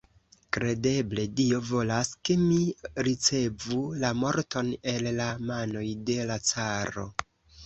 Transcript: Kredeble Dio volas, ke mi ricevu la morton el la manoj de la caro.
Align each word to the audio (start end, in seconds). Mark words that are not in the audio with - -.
Kredeble 0.55 1.25
Dio 1.39 1.59
volas, 1.71 2.09
ke 2.29 2.37
mi 2.45 2.57
ricevu 3.09 3.77
la 4.05 4.11
morton 4.23 4.73
el 4.95 5.11
la 5.21 5.29
manoj 5.53 5.85
de 6.11 6.19
la 6.33 6.41
caro. 6.51 7.07